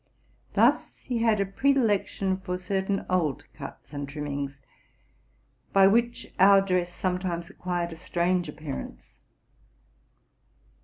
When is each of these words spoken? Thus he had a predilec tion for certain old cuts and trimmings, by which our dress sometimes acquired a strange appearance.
Thus 0.55 1.01
he 1.01 1.19
had 1.19 1.39
a 1.39 1.45
predilec 1.45 2.07
tion 2.07 2.37
for 2.37 2.57
certain 2.57 3.05
old 3.07 3.43
cuts 3.53 3.93
and 3.93 4.09
trimmings, 4.09 4.59
by 5.73 5.85
which 5.85 6.33
our 6.39 6.59
dress 6.59 6.91
sometimes 6.91 7.51
acquired 7.51 7.93
a 7.93 7.95
strange 7.95 8.49
appearance. 8.49 9.19